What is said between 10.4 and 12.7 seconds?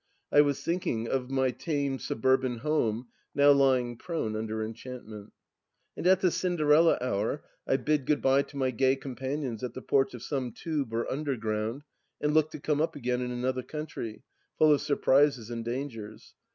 Tube or Underground, and look to